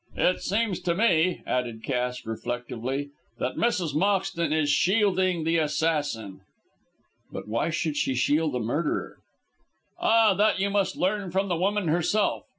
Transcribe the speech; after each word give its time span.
It 0.15 0.41
seems 0.41 0.79
to 0.79 0.95
me," 0.95 1.43
added 1.45 1.83
Cass, 1.83 2.25
reflectively, 2.25 3.11
"that 3.37 3.53
Mrs. 3.55 3.93
Moxton 3.93 4.51
is 4.51 4.67
shielding 4.71 5.43
the 5.43 5.57
assassin." 5.59 6.41
"But 7.31 7.47
why 7.47 7.69
should 7.69 7.95
she 7.97 8.15
shield 8.15 8.55
a 8.55 8.59
murderer?" 8.59 9.17
"Ah, 9.99 10.33
that 10.33 10.59
you 10.59 10.71
must 10.71 10.97
learn 10.97 11.29
from 11.29 11.49
the 11.49 11.55
woman 11.55 11.87
herself. 11.89 12.45